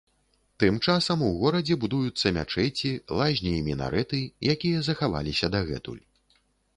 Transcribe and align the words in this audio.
Тым 0.61 0.77
часам 0.91 1.19
у 1.25 1.27
горадзе 1.41 1.75
будуюцца 1.83 2.31
мячэці, 2.37 2.93
лазні 3.19 3.53
і 3.57 3.59
мінарэты, 3.67 4.23
якія 4.55 4.79
захаваліся 4.89 5.51
дагэтуль. 5.57 6.01